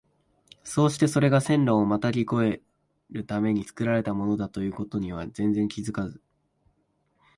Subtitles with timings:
[0.63, 2.61] そうしてそれが線路をまたぎ越え
[3.11, 6.19] るために造られたものだという事には全然気づかず、